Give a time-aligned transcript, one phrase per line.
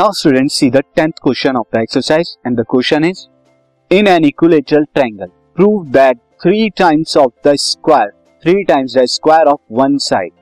[0.00, 3.28] Now students see the 10th question of the exercise and the question is
[3.90, 9.46] in an equilateral triangle prove that 3 times of the square 3 times the square
[9.46, 10.32] of one side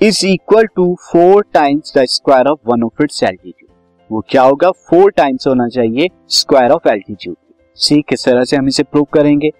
[0.00, 3.70] is equal to 4 times the square of one of its altitude
[4.10, 6.08] वो क्या होगा 4 times होना चाहिए
[6.38, 7.36] square of altitude
[7.76, 9.50] see किस तरह से हम इसे प्रूव करेंगे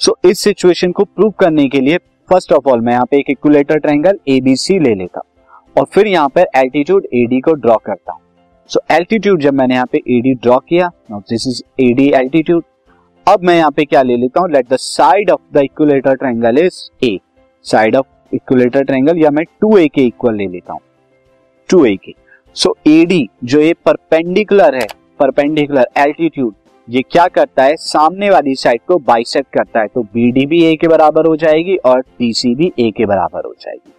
[0.00, 3.18] सो so, इस सिचुएशन को प्रूव करने के लिए फ़र्स्ट ऑफ़ ऑल मैं यहाँ पे
[3.18, 5.22] एक इक्विलेटर ट्रायंगल एबीसी ले लेता
[5.76, 8.19] और फिर यहाँ पर एल्टीट्यूड एडी को ड्रॉ करता हूँ
[8.70, 12.64] सो एल्टीट्यूड जब मैंने यहाँ पे एडी ड्रॉ किया this is A D altitude
[13.26, 14.50] अब मैं यहाँ पे क्या ले लेता हूँ?
[14.50, 17.18] Let the side of the equilateral triangle is a
[17.64, 20.80] side of equilateral triangle या मैं टू ए के इक्वल ले लेता हूँ।
[21.68, 22.14] टू ए के।
[22.56, 24.86] सो एडी जो ये परपेंडिकुलर है
[25.20, 26.54] परपेंडिकुलर एल्टीट्यूड
[26.88, 27.74] ये क्या करता है?
[27.76, 31.34] सामने वाली साइड को बाइसेक्ट करता है तो बी डी भी ए के बराबर हो
[31.36, 33.92] जाएगी और डी सी भी ए के बराबर हो जाएगी।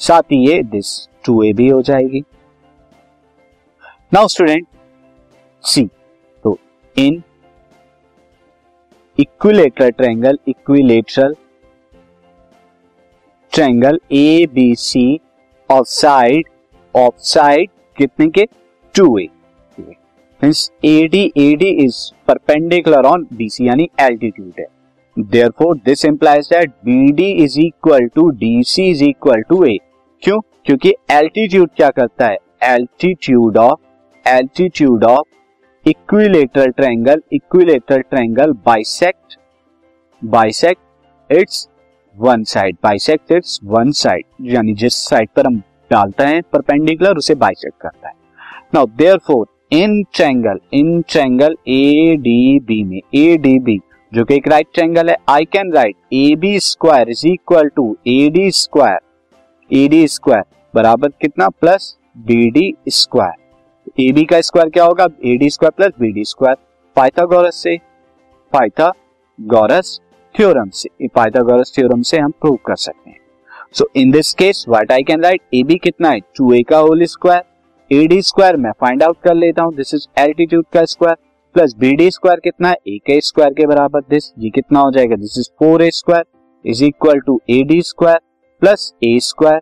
[0.00, 2.22] साथ ही ये दिस टू ए भी हो जाएगी।
[4.12, 4.66] नाउ स्टूडेंट
[5.64, 5.82] सी
[6.44, 6.56] तो
[6.96, 7.22] in
[9.18, 11.34] equilateral triangle equilateral
[13.52, 15.04] triangle A B C
[15.70, 16.48] of side
[16.94, 18.44] of side कितने के?
[18.94, 19.26] Two a
[19.78, 24.66] means A D A D is perpendicular on B C यानी एल्टीट्यूड है.
[25.16, 29.76] Therefore this implies that B D is equal to D C is equal to a
[30.22, 30.40] क्यों?
[30.64, 32.38] क्योंकि altitude क्या करता है?
[32.64, 33.80] Altitude of
[34.28, 39.36] altitude of equilateral triangle equilateral triangle bisect
[40.22, 41.66] bisect its
[42.16, 44.24] one side bisect its one side
[44.54, 45.58] यानी जिस side पर हम
[45.90, 48.14] डालते हैं परपेंडिकुलर उसे बाइसेक्ट करता है।
[48.74, 53.78] Now therefore in triangle in triangle A D B में ए डी बी
[54.12, 57.96] जो कि एक राइट ट्रायंगल है I can write A B square is equal to
[58.06, 58.98] A D square
[59.70, 61.48] A D square बराबर कितना?
[61.50, 63.44] Plus B D square
[63.98, 65.04] A B का square क्या होगा?
[65.24, 66.56] A D square plus B D square
[66.96, 67.76] Pythagoras से
[68.52, 70.00] Pythagoras
[70.34, 73.18] theorem से Pythagoras theorem से हम prove कर सकते हैं।
[73.74, 76.20] So in this case what I can write A B कितना है?
[76.36, 77.42] टू ए का whole square
[77.90, 81.16] A D square मैं फाइंड आउट कर लेता हूँ। दिस इज़ एल्टीट्यूड का square
[81.54, 82.76] plus B D square कितना है?
[82.88, 85.16] ए के स्क्वायर के बराबर दिस ये कितना हो जाएगा?
[85.16, 86.24] This is four A square
[86.64, 88.20] is equal to A D square
[88.62, 89.60] plus A square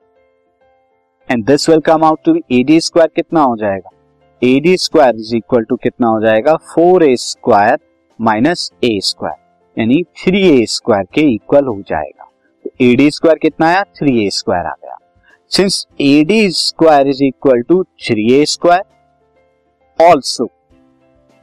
[1.28, 3.90] and this will come out to be A D square कितना हो जाएगा?
[4.44, 6.54] A D square is equal to कितना हो जाएगा?
[6.74, 7.78] Four A square
[8.18, 9.36] minus A square,
[9.76, 12.30] यानी three ए square के equal हो जाएगा।
[12.64, 13.82] तो ए डी स्क्वायर कितना आया?
[13.98, 14.96] थ्री ए स्क्वायर आ गया।
[15.50, 20.48] Since A D square is equal to three A square also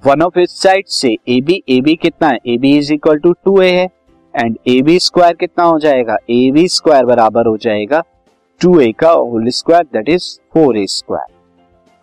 [0.03, 2.37] one of इस साइड से ए बी ए बी कितना है?
[2.47, 3.85] A B is equal to two A है
[4.33, 6.17] एंड ए बी स्क्वायर कितना हो जाएगा?
[6.29, 8.03] ए बी स्क्वायर बराबर हो जाएगा
[8.61, 11.33] टू ए का whole square that is four A square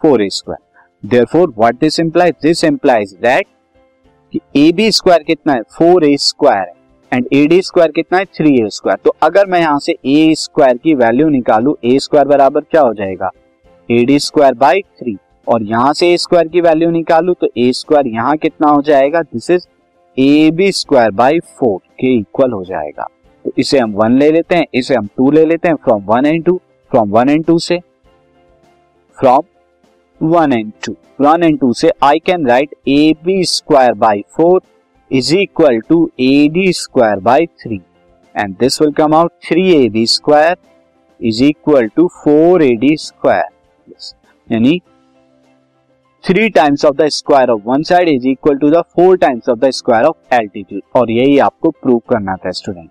[0.03, 0.67] four A square
[1.05, 3.47] therefore what this implies this implies that
[4.33, 5.63] कि A B square कितना है?
[5.79, 6.77] फोर ए स्क्वायर है।
[7.13, 8.25] एंड ए डी स्क्वायर कितना है?
[8.27, 12.27] थ्री ए स्क्वायर तो अगर मैं यहाँ से ए स्क्वायर की वैल्यू निकालू ए स्क्वायर
[12.29, 13.31] बराबर क्या हो जाएगा?
[13.89, 15.17] A D square by three
[15.47, 19.23] और यहाँ से ए स्क्वायर की वैल्यू निकालू तो ए स्क्वायर यहाँ कितना हो जाएगा?
[19.23, 19.67] This is
[20.17, 23.07] A B square by four के इक्वल हो जाएगा।
[23.45, 26.27] तो इसे हम वन ले लेते हैं, इसे हम टू ले लेते हैं from one
[26.27, 26.61] and two
[26.91, 27.79] from one and two से।
[29.19, 29.43] From
[30.21, 30.95] one and two.
[31.21, 34.61] One and two से I can write A B square by four
[35.11, 37.81] is equal to A D square by three
[38.35, 40.57] and this will come out three A B square
[41.21, 44.13] is equal to four A D square
[44.49, 44.81] यानी
[46.25, 49.59] three times of the square of one side is equal to the four times of
[49.59, 52.91] the square of altitude और यही आपको prove करना था student